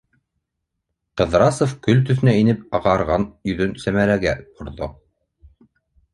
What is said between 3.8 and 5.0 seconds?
Сәмәрәгә борҙо: